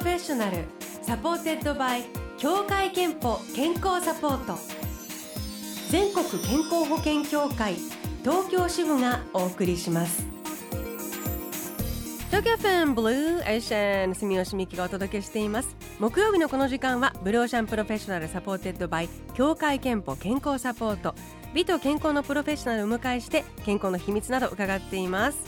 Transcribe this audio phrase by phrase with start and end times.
[0.00, 0.64] Professional
[1.02, 2.04] supported by
[2.38, 4.58] 協会けんぽ健康サポート。
[5.90, 7.74] 全国健康保険協会
[8.22, 10.24] 東京支部がお送りします。
[12.28, 15.76] 東京 FM Blue Ocean 住吉美紀がお届けしています。
[15.98, 21.14] 木曜日のこの時間は Blue Ocean Professional supported by 協会けんぽ健康サポート。
[21.52, 25.38] 美と健康のプロフェッショナルを迎えして健康の秘密など伺っています。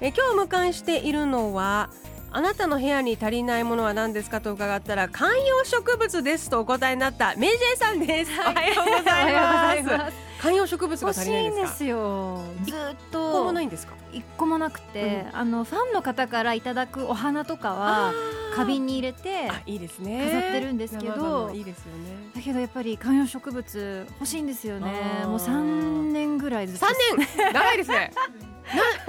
[0.00, 1.90] え今日お迎えしているのは
[2.30, 10.16] あなたの部屋に足りないものは何ですかと伺ったら観葉植物ですとお答えになったメイジェイさんです、おはようございます。
[10.40, 11.62] 観葉植物が足りないんですか？
[11.62, 12.42] いんですよ。
[12.64, 13.94] ずっ一個もとないんですか？
[14.12, 18.12] 一個もなくて、あのファンの方からいただくお花とかは
[18.54, 20.26] 花瓶に入れてあいいですね。
[20.26, 22.30] 飾ってるんですけどいいですよね。
[22.36, 24.92] だけどやっぱり観葉植物欲しいんですよね。
[25.24, 27.52] もう3年ぐらいずっと三年！
[27.54, 28.12] 長いですね。
[28.16, 28.22] な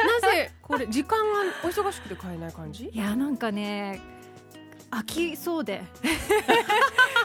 [0.61, 2.89] これ時間がお忙しくて買えない感じ？
[2.91, 4.01] いやなんかね
[4.91, 5.83] 飽きそうで。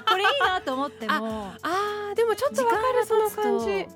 [0.07, 1.53] これいいなと思っても。
[1.63, 3.87] あーでもちょっとわかるその感じ。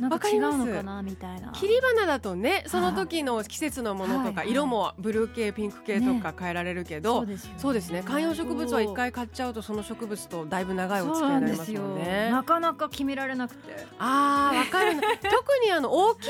[0.00, 1.52] なんか違うわかりますのかなみたいな。
[1.52, 7.58] 切り花だとねその時の季節のものとか、色もブルー系ピンク系とか変えられるけど、そうですよね。
[7.58, 8.02] そうですね。
[8.02, 13.86] 観葉植物は一回買っちゃうとその植物とだいぶ長いお付き合いなんですよになりますもんねなかなか決められなくて。
[13.98, 14.94] あーわかる。
[14.94, 16.28] な特にあの大き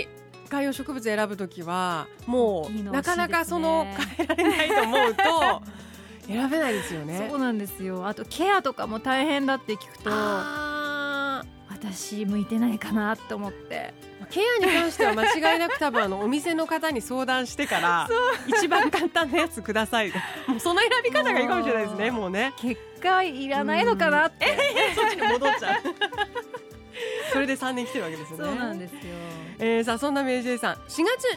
[0.00, 0.08] い
[0.52, 3.86] 観葉植物選ぶときはもうのなかなかその
[4.18, 5.62] 変えられないと思うと
[6.28, 7.26] 選べないですよね。
[7.30, 8.06] そうなんですよ。
[8.06, 13.94] あとケアとかも大変だって聞くとあ私向いてないかなって思って。
[14.20, 18.08] ーケアに関しては間違いなく多分あのお店の方に相談してから
[18.46, 20.12] 一番簡単なやつください。
[20.46, 22.52] もうその選び方がいいかもしれないですねもうね。
[22.58, 24.46] 結果いらないのかなって。
[24.94, 25.82] そっちに戻っちゃう。
[27.32, 28.44] それで3年来てるわけですよね。
[28.44, 29.00] そうなんですよ
[29.58, 30.74] えー、さあそんなメイジェイさん。
[30.74, 30.78] 4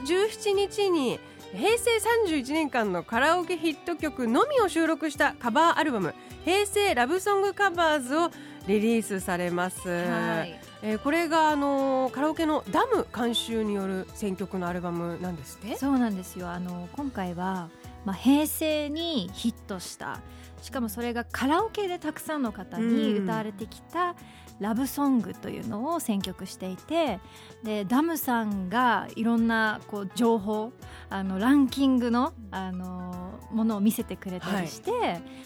[0.04, 1.20] 月17日に
[1.54, 1.92] 平成
[2.28, 8.30] 31年間のカラオケヒット曲のみを収録したカバーアルバム「平成ラブソングカバーズ」を
[8.68, 10.60] リリースされます、はい。
[10.82, 15.78] えーこれが、あのーカラオケのダム監修による選曲のアルバムなんですって？
[15.78, 16.50] そうなんですよ。
[16.50, 17.70] あの今回は、
[18.06, 20.22] まあ、平成にヒットした。
[20.62, 24.16] しかもそれがカラオケでたくさんの方に歌われてきた
[24.60, 27.20] ラブソングというのを選曲していて
[27.64, 30.72] でダムさんがいろんなこう情報
[31.10, 34.92] あのランキングのあのものを見せてくれたりして、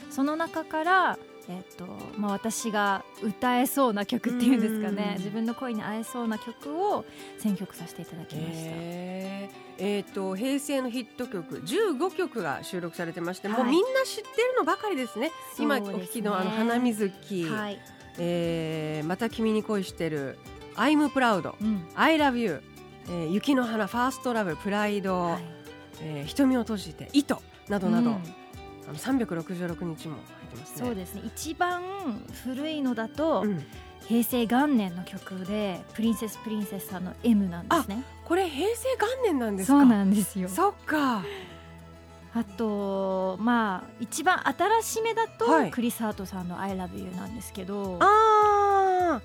[0.10, 1.20] その中から
[1.52, 5.16] えっとまあ、私が歌えそうな曲っていうんですかね。
[5.18, 5.24] うん。
[5.24, 7.04] 自分の声に合えそうな曲を
[7.40, 8.54] 選曲させていただきました。
[8.56, 9.70] えー。
[9.80, 15.32] えーと平成のヒット曲15曲が収録されてまして、もうはいみんな知ってるのばかりですね。
[15.58, 17.80] 今お聞きのあの花水木、はい、
[18.20, 20.38] えーまた君に恋してる
[20.76, 21.88] I'm proud うん。
[21.96, 22.62] I love you、
[23.08, 25.44] えー雪の花ファーストラブプライド、はい。
[26.02, 28.16] えー瞳を閉じて糸などなど、うん。
[28.18, 30.18] あの366日も
[30.60, 30.86] ますね。
[30.86, 31.22] そうですね。
[31.26, 31.82] 一番
[32.44, 33.64] 古いのだと、うん。
[34.08, 38.04] 平成元年の曲で「プリンセスプリンセス」さんの M なんですね。
[38.26, 39.80] これ平成元年なんですか？
[39.80, 40.50] そうなんですよ。
[40.50, 41.24] そっか。
[42.34, 45.72] あとまあ一番新しめだと、はい。
[45.72, 48.00] クリス・ハートさんの「I love you」なんですけど。
[48.02, 49.22] あ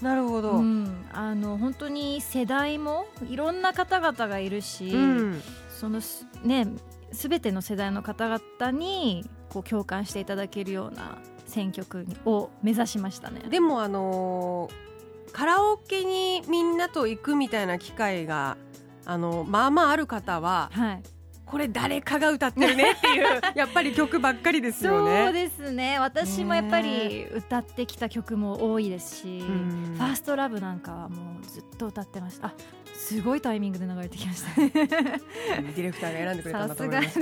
[0.00, 5.42] ーなるほど、うん、あの本当に世代もいろんな方々がいるし、うん。
[5.80, 6.68] そのすね
[7.10, 13.42] 全ての世代の方々にこう共感していただけるような選曲を目指しましたね。
[13.50, 14.92] でもあのー
[15.32, 18.58] カラオケにみんなと行くみたいな機会が
[19.06, 21.02] あのまあまあある方ははい、
[21.46, 25.32] これ誰かが歌ってるねっていう やっぱり曲ばっかりですよそうね。
[25.32, 25.98] ですね。
[25.98, 29.94] 私もやっぱり歌ってきた曲も多いですし、うん。
[29.96, 32.48] ファーストラブなんかはもうずっと歌ってました。
[32.48, 32.54] あ
[33.02, 34.60] すごいタイミングで流れてきました。
[34.60, 37.18] ね ディレクターが選んでくれたんだと思います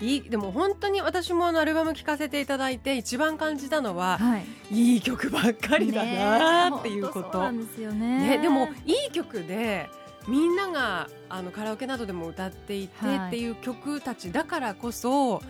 [0.00, 4.44] いいでも本当に私もあのアルバム聴かせていただいて一番感じたのははい。
[4.70, 7.58] いい曲ばっかりだなっていうこと、ね。
[7.58, 9.90] ですよねね、でもいい曲で
[10.28, 13.28] みんながあのカラオケなどでも歌っていてはい。
[13.28, 15.42] っていう曲たちだからこそ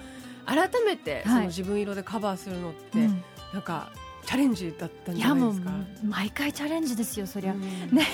[0.47, 1.41] 改めてそはい。
[1.43, 3.23] の自分色でカバーするのって、うん。
[3.53, 3.91] なんか
[4.29, 5.71] チャレンジだったんじゃないですか。
[6.05, 7.63] 毎回チャレンジですよそりゃ、うん。
[7.63, 8.07] ね。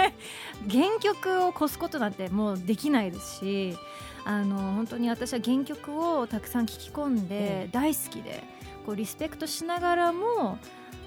[0.66, 3.76] 原曲を越すことなんてもうできないですし
[4.24, 8.44] あの本当に私は原曲をたくさん聴き込んえで大好きで
[8.86, 10.56] こうリスペクトしながらも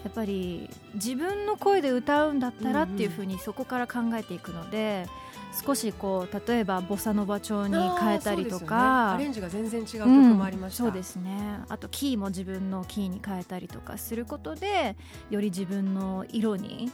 [0.04, 5.08] やっぱり自分の声で歌うんだったらっていうふうにそこから考えていくので、
[5.54, 8.68] 少しこう例えばボサノバ調に変えたりとあーそうですよね。
[8.68, 11.60] かアレンジが全然違う曲うんもありました、そうですね。
[11.68, 14.96] あとキーも自分のキーに変えたりとかすることで
[15.30, 16.92] より自分の色に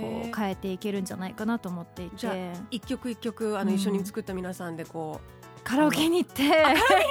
[0.00, 2.52] こう変えていけるんじゃないかなと思っていて。
[2.70, 6.42] 一曲一曲あのうん一緒に作った皆さんでこうカラオケに行って。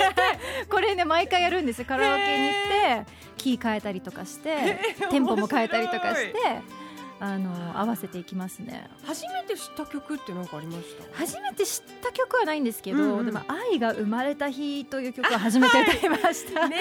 [0.69, 1.85] これね毎回やるんですよ。
[1.85, 4.79] カラオケに行ってキー変えたりとかして
[5.09, 6.61] テンポも変えたりとかして
[7.23, 8.89] あの合わせていきますね。
[9.05, 11.17] 初めて知った曲って何かありました？
[11.19, 13.25] 初めて知った曲はないんですけど、うんうん。
[13.27, 16.67] でも「愛が生まれた日」という曲は初めて歌いました。
[16.67, 16.77] ね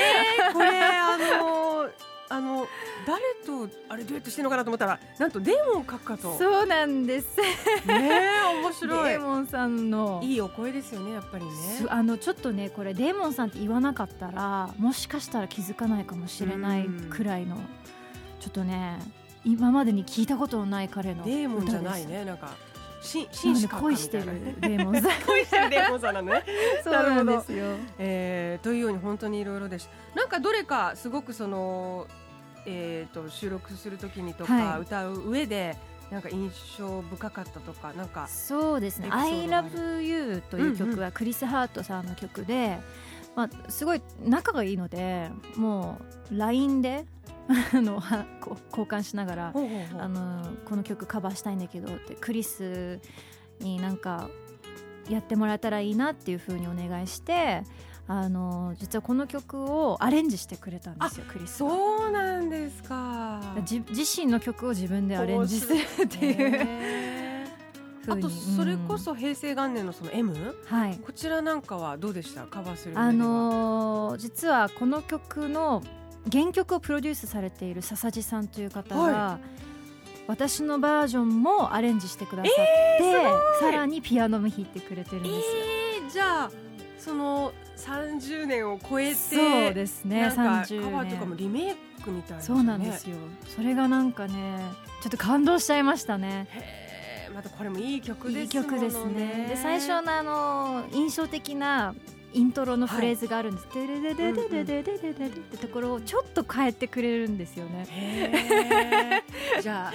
[0.48, 1.90] えこれあの
[2.32, 2.66] あの
[3.06, 6.38] 誰とあれデュエットしてるのかなと思ったらなんとデーモン閣下と。
[6.38, 7.36] そうなんです。
[7.38, 7.44] ね
[7.88, 9.10] え面白い。
[9.10, 10.20] デーモンさんの。
[10.22, 11.50] いいお声ですよねやっぱりね。
[11.52, 17.58] すあのちょっとねこれデーモンさんって言わなかったらもしかしたら気づかないかもしれないくらいの
[18.38, 18.98] ちょっとね
[19.44, 22.50] 今までに聞いたことのない彼の歌ですデーモンじゃないねなんか。
[23.02, 24.26] し紳士恋してる。
[24.60, 25.22] デーモンさん。
[25.26, 26.44] 恋してるデーモンさんなのね。
[26.84, 27.64] そうなんですよ。
[27.98, 29.88] えーというように本当にいろいろです。
[30.14, 32.06] なんかどれかすごくその、
[32.66, 34.80] えー、と収録するときにとか、はい。
[34.80, 35.76] 歌う上で
[36.10, 39.68] なんか印象深かったとかなんかそうですね「エピソー I ドがある。
[39.70, 42.80] Love you」という曲はクリス・ハートさんの曲で、
[43.36, 45.98] まあ、すごい仲がいいのでも
[46.30, 47.06] う LINE で
[47.74, 49.52] あのはこう交換しながら
[49.98, 53.00] あのこの曲カバーしたいんだけどってクリス
[53.60, 54.28] になんか
[55.08, 57.64] やってもらえたらいいなっていうふうにお願いして
[58.06, 61.70] あの実はこの曲をアレンジしてくれたんですよクリスが。
[61.70, 63.40] そうなんですか。
[63.64, 67.46] じ自身の曲を自分でアレンジするっていう
[68.08, 70.34] あとそれこそ平成元年のその M
[70.66, 70.98] はい。
[70.98, 72.46] こちらなんかはどうでした？
[72.46, 75.82] カバーするあのー実はこの曲の
[76.30, 79.38] 原曲をプロデュースされている笹地さんという方が、は
[80.26, 83.04] 私のバージョンもアレンジしてくださって、
[83.60, 85.40] さらにピアノも弾いてくれてるんですよ。
[86.04, 86.50] えー、じゃあ
[86.98, 93.16] その30年を超えてそうですねなんか30カバーとかも年リメイクみたいな、ね、そうなんですよ。
[93.48, 94.60] それがなんかね
[95.02, 96.46] ちょっと感動しちゃいましたね。
[97.34, 98.42] またこれもいい曲ですね。
[98.42, 99.46] いい曲ですね。
[99.48, 101.94] で最初のあの印象的な
[102.32, 109.24] イントロのフレーズがあるんです「テレレレレレレレレレレ」ってところをちょっと変えてくれるんですよね。
[109.60, 109.92] じゃあ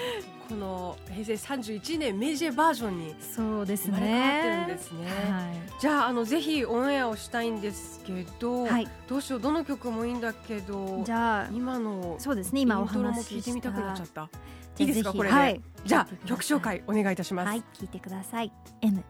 [0.47, 14.29] この平成31年メジェバージョンにそうです生まれ変わってるんねですね、はじゃああのぜひオンエアをしたいんですけど、い、はい、どうしようどの曲もいいんだけどじゃあ今のそうですね今おイントロも話し聞いてみたくなっちゃった。
[14.77, 15.61] いいですかこれで、はい。
[15.85, 18.51] じゃあ曲紹介お願いいたします、はい聞いてください。
[18.81, 19.03] M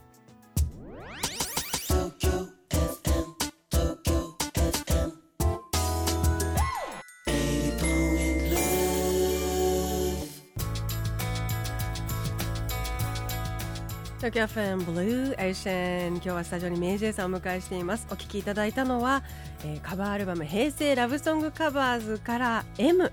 [14.18, 18.08] 東京 FM Blue Ocean 今日はスタジオにメイジェイさんをお迎えしています。
[18.10, 19.24] お聴きいただいたのは、
[19.66, 23.12] えーカバーアルバム平成ラブソングカバーズから M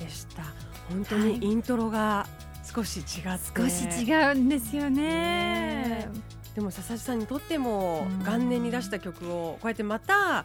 [0.00, 0.42] でした。
[0.88, 1.38] 本当はい。
[1.38, 2.26] にイントロが
[2.64, 5.02] 少し違って、少し違うんですよね。
[5.04, 6.08] ね
[6.56, 8.18] でも笹地さんにとってもうん。
[8.24, 10.44] 元年に出した曲をこうやってまた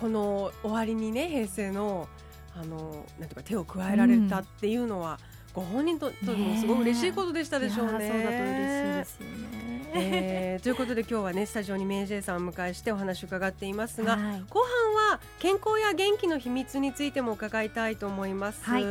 [0.00, 2.08] この終わりにね平成の
[2.54, 5.18] あのなんていうか手を加えられたっていうのは、
[5.58, 8.06] ご本人とともすごい嬉しいことでしたでしょうね。
[8.06, 14.44] いやーそうだと嬉しいですよね、えーということで今日はねスタジオにメイジェイさんをお迎えしてお話を伺っていますが、はい。
[14.50, 18.62] 後半は健康や元気の秘密についても伺いたいと思います。
[18.64, 18.84] はい。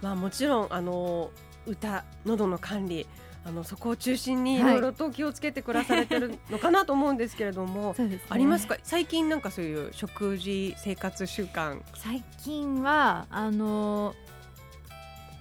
[0.00, 1.30] まあもちろんあの
[1.66, 3.06] 歌喉の管理
[3.44, 4.72] あのそこを中心にいはい。
[4.74, 8.26] ろいろと気をつけて暮らされてるのかなと思うんですけれども、 そうですね。
[8.30, 8.76] ありますか？
[8.84, 11.80] 最近なんかそういう食事生活習慣。
[11.94, 14.14] 最近はあの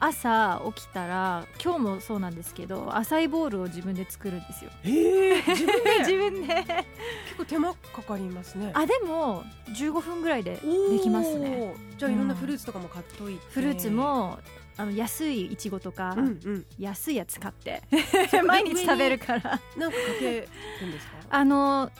[0.04, 4.72] 朝起きたら今日もそうなんですけどアサイボールを自分で作るんですよ。
[4.84, 6.00] ええ自分で？
[6.02, 6.56] 自分で。
[6.56, 8.72] 結構手間かかりますね。
[8.74, 11.76] あでも15分ぐらいでできますね。
[12.00, 14.40] じゃあいろんなフルーツとかも買っといて、フルーツも
[14.76, 16.66] あの安いいちごとか、うんうん。
[16.80, 17.84] 安いやつ買って。
[18.44, 19.60] 毎日食べるから。
[19.78, 20.48] なんかかけ
[20.82, 21.14] るんですか？
[21.30, 21.92] あの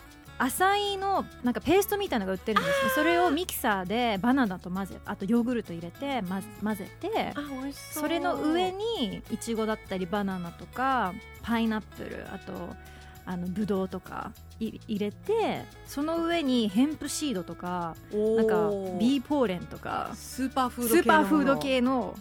[0.44, 2.92] 浅いのなんかペーストみたいなのが売ってるんですね。
[2.96, 7.34] それをミキサーでバナナと混ぜあとヨーグルト入れて混ぜ混ぜて
[7.72, 12.76] それの上にいちごだったりバナナとかパイナップルあと
[13.26, 20.10] あのブドウとかい入れてその上にヘンプシードとかなんかビーポーレンとか
[20.88, 22.16] スーパーフード系の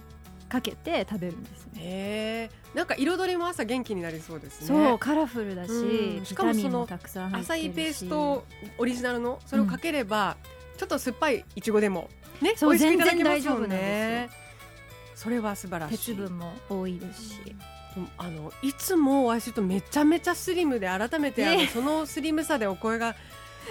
[0.51, 1.73] かけて食べるんですね。
[1.77, 4.67] へえなんか彩りも朝元気になりそうですね。
[4.67, 6.25] そうカラフルだし、うん。
[6.27, 8.45] しかもその浅いペースト
[8.77, 10.37] オリジナルのそれをかければ、
[10.77, 14.31] ちょっと酸っぱいいちごでもねそう美味しくいただけますもん全然大丈夫なんね
[15.15, 15.99] それは素晴らしい。
[15.99, 17.37] 鉄分も多いですし、
[18.19, 21.67] あのいつもお会いするとめちゃめちゃスリムで改めてあの、ね。
[21.67, 23.15] そのスリムさでお声が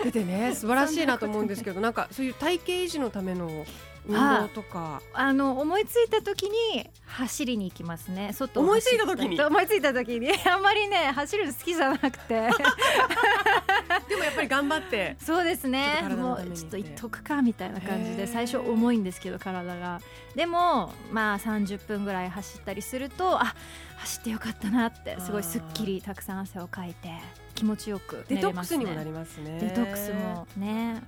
[0.03, 3.65] 出てね 素晴らしいなと思うんですけどなんかそういう体型維持のための
[4.07, 5.01] 運動とか。
[5.13, 5.33] あ。
[5.33, 8.31] の思いついた時に走りに行きますね。
[8.33, 9.41] 外を思いつい走た時に？
[9.41, 10.31] 思いついた時に。
[10.45, 12.49] あんまりね走るの好きじゃなくて。
[14.09, 15.15] でもやっぱり頑張って。
[15.23, 15.97] そうですね。
[15.99, 20.01] ちょっと体のもうちょっといっとくかみたいな感じで最初重いんですけど体が。
[20.35, 23.55] でもまあ30分ぐらい走ったりするとあ
[23.97, 27.09] 走ってよかったなってすごいすっきりたくさん汗をかいて
[27.59, 28.77] 気持ちよくデトック寝れますね。
[28.77, 29.59] スにもなりますね。
[29.59, 31.01] デトックスもね。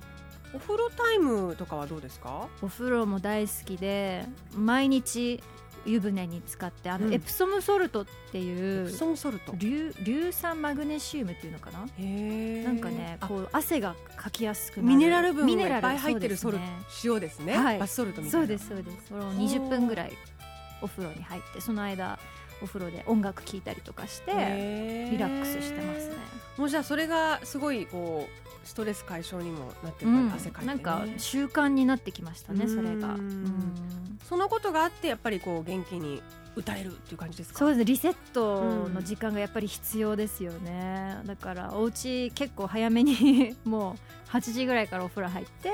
[0.53, 2.50] お風呂タイムとかはどうですか？
[2.62, 5.41] お風呂も大好きで毎日
[5.86, 7.13] 湯船に使ってあの、うん。
[7.13, 9.53] エプソムソルトっていエうプソンソルト。
[9.53, 11.79] 硫硫酸マグネシウムっていうのかな？
[11.79, 13.27] なんかねあ。
[13.27, 17.53] こう汗がかきやすくミネラル分ミネラルがいっぱい入ってるソルそうですね。
[17.53, 17.79] 塩ですね、はい。
[17.79, 18.46] バスソルトみたいな。
[18.48, 18.98] そうですそうです。
[19.08, 20.12] それを20分ぐらい
[20.81, 22.20] お風呂に入ってその間
[22.62, 24.32] お風呂で音楽聴いたりとかして
[25.12, 26.15] リラックスしてますね、
[26.58, 30.32] もうじゃあそれがすごいこうストレス解消にもなってるうん。
[30.32, 32.89] 汗かいて、ね、なんか習慣になってきましたねそれが。
[32.89, 33.00] うん。
[33.00, 36.22] うんそのことがあってやっぱりこう元気に
[36.56, 37.60] 歌えるっていう感じですか？
[37.60, 37.84] そうです。
[37.84, 45.70] リセットの時間がやっぱり必要ですよね、だからお家結構早めに もう8時ぐらいからお風呂入って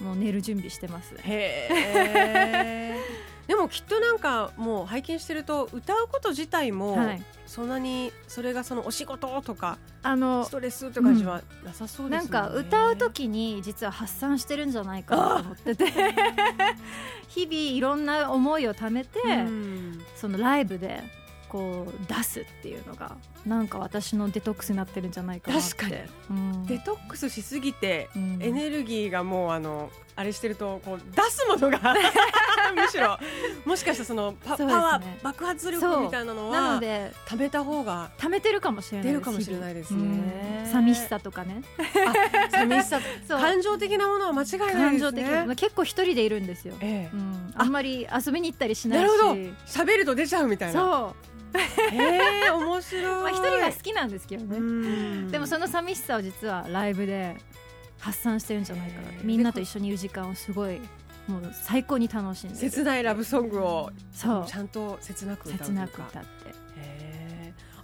[0.00, 1.14] もう寝る準備してます。
[1.22, 2.77] へえで
[3.68, 7.22] もきっとなんかもう拝見してると歌うこと自体もはい。
[7.46, 15.86] そんなにそれがそのお仕事とかあのストレスって感じはなさそうですよね、なんか歌う時に実は発散してるんじゃないかなと思ってて。
[17.28, 20.04] 日々いろんな思いをためて、うん。
[20.14, 21.02] そのライブで
[21.48, 23.16] こう出すっていうのが
[23.48, 25.70] なんか私のデトックスになってるんじゃないかなって。
[25.74, 26.02] 確かに。
[26.30, 26.66] うん。
[26.66, 28.38] デトックスしすぎてうん。
[28.42, 31.94] エネルギーがもうあのあれしてるとこう出すものが
[32.74, 33.18] むしろ
[33.64, 34.72] もしかしたらそのパ,、そね。
[34.72, 40.68] パワー爆発力みたいなのなはので貯めた方が溜めてるかもしれない出るかもしれないですね。
[40.72, 41.62] 寂しさとかね。
[42.50, 43.00] あ寂しさ。
[43.28, 45.38] 感情的なものは間違いない感情ですね。
[45.38, 47.16] 的な結構一人でいるんですよ、ええ。
[47.16, 48.98] うん、あんまり遊びに行ったりしなし。
[48.98, 49.34] ないるほど。
[49.66, 50.80] 喋ると出ちゃうみたいな。
[50.80, 51.28] そう
[51.58, 55.30] へえ面白い、まあ一人が好きなんですけどね、うん。
[55.30, 57.36] でもその寂しさを実はライブで
[57.98, 60.80] 発散してるんじゃないかなみんなと一緒にいる時間をすごい
[61.26, 62.70] もう最高に楽しんでる。
[62.70, 64.46] 切ないラブソングをそう。
[64.46, 66.28] ちゃんと切なく歌う切なく歌って。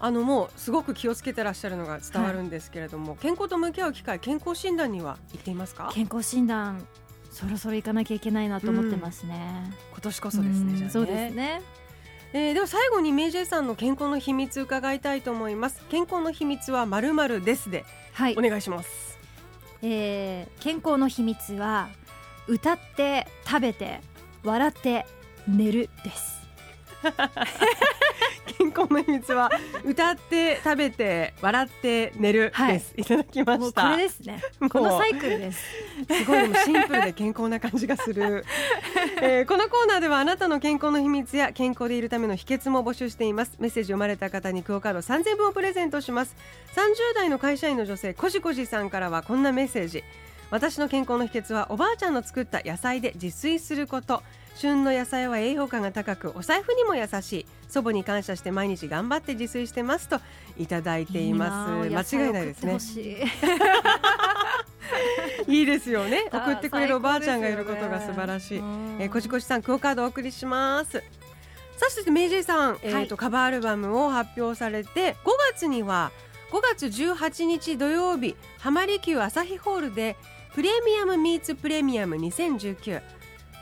[0.00, 5.90] あのもうすごく気をつけてらっしゃるのが伝わるんですけれども、健康と向き合う機会健康診断には行っていますか？
[5.94, 6.86] 健康診断
[7.30, 10.90] そろそろ行かなきゃいけないなと思ってますね、今年こそですねじゃあね。
[10.90, 11.62] そうですね
[12.36, 15.80] えーでは最後にメイジェイさんの健康の秘密伺いたいと思います。
[15.88, 18.36] 健康の秘密はまるまるですではい。
[18.36, 19.16] お、願いします。
[19.82, 21.90] えー健康の秘密は
[22.48, 24.00] 歌って食べて
[24.42, 25.06] 笑って
[25.46, 26.42] 寝るです
[28.46, 29.50] 健康の秘密は
[29.84, 33.96] 歌って食べて笑って寝るです、い、ただきました。
[33.96, 34.42] れですね。
[34.70, 35.60] このサイクルです。
[36.08, 38.44] すごいシンプルで健康な感じがする、
[39.22, 43.52] えーこのコーナーではあなたの健康の秘密や健康でいるための秘訣も募集しています。
[43.58, 46.36] メッセージ読まれた方にクオカード3000分をプレゼントします。
[46.74, 50.04] 30代の会社員の女性こじこじさんからはこんなメッセージ。
[50.50, 54.22] 私の健康の秘訣はおばあちゃんの作った野菜で自炊すること
[54.54, 57.46] 旬の野菜は栄養価が高くお財布にも優しい。
[57.68, 60.20] 祖母に感謝して毎日頑張って自炊してますと
[60.56, 61.90] いただいています。
[61.90, 62.78] 間違いないですね。
[63.00, 63.16] い。
[65.58, 66.28] いいですよね。
[66.32, 70.92] 送ってくれるおばあちゃんがいることが素晴らしい、えー、こじこじさんクオカードお送りします。
[70.92, 76.12] さあそしてメイジェイさん、えーとカバーアルバムを発表されて5月には
[76.52, 80.16] 5月18日土曜日浜離宮朝日ホールで
[80.54, 83.02] プレミアムミーツプレミアム2019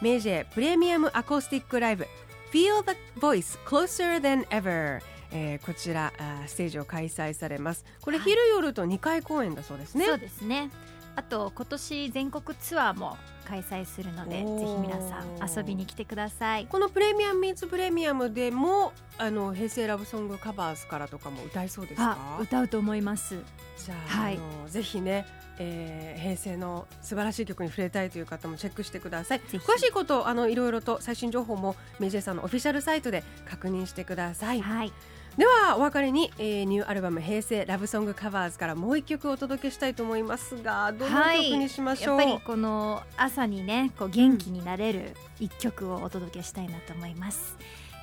[0.02, 2.08] メイジェイプレミアムアコースティックライブ
[2.52, 7.84] Feel the Voice Closer Than Ever えーこちらあーステージを開催されます。
[8.02, 8.28] これはい。
[8.28, 10.70] 昼夜と2回公演だそうですね、そうですね
[11.14, 13.16] あと今年全国ツアーも
[13.46, 14.44] 開催するのでぜひ
[14.80, 16.66] 皆さん遊びに来てください。
[16.66, 22.16] このプレミアムミーツプレミアムでもあの平成ラブソングカバーズからとかも歌えそうですか？
[22.18, 23.36] あ歌うと思います。
[23.84, 24.36] じゃあ,、はい。
[24.36, 25.26] あのぜひね、
[25.58, 29.40] えー平成の素晴らしい曲に触れたいという方もチェックしてください。
[29.40, 34.92] 詳しいことあのいろいろと最新情報もメイジェイさんのオフィシャルサイトで確認してください、はい
[35.36, 47.56] ではお別れに、えーニューアルバム「平成ラブソングカバーズ」からもう一曲お届けしたいと思いますがどの曲にしましょう、やっぱりこの朝にねこう元気になれる一曲をお届けしたいなと思います。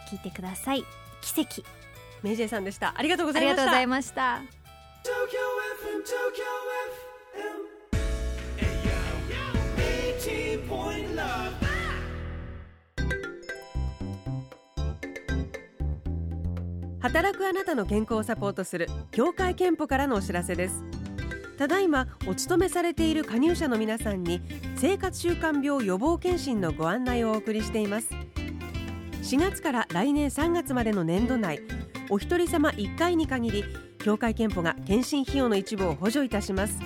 [0.09, 0.83] 聞いてください。
[1.21, 1.63] 奇跡。
[2.23, 2.93] メイジェイさんでした。
[2.97, 3.55] ありがとうごあざいました。
[3.55, 4.41] りがとうございました
[17.01, 20.83] 働くあなたの健康をサポートする協会憲法からのお知らせです。
[21.57, 24.41] ただいまお勤めされている加入者の皆さんに
[24.77, 28.09] 生活習慣病予防検診のご案内をお送りしています。
[29.23, 31.61] 4月から来年3月までの年度内
[32.09, 33.63] お一人様1回に限り
[33.99, 36.79] 協会憲法が検診費用の一部を補助いたします。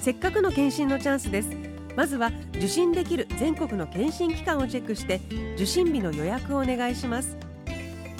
[0.00, 1.48] せっかくの検診のチャンスです。
[1.96, 5.20] まずは受診できる全国の検診機関をチェックして
[5.54, 7.36] 受診日の予約をお願いします。